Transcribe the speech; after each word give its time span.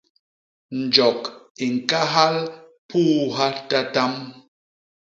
Njok 0.79 1.21
i 1.63 1.65
ñkahal 1.73 2.35
puuha 2.87 3.47
tatam. 3.69 4.13